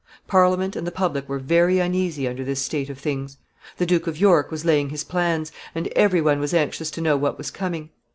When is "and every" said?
5.75-6.21